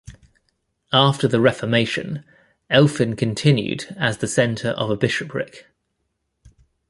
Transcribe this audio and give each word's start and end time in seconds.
After 0.91 1.27
the 1.27 1.39
Reformation 1.39 2.25
Elphin 2.71 3.15
continued 3.15 3.95
as 3.99 4.17
the 4.17 4.25
centre 4.25 4.69
of 4.69 4.89
a 4.89 4.95
bishopric. 4.95 5.67